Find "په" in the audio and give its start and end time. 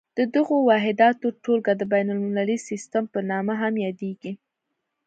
3.13-3.19